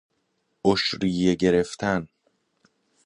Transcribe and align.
عشریه 0.65 1.33
گرفتن 1.35 2.07